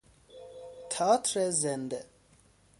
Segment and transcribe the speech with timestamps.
[0.89, 2.05] تئاتر زنده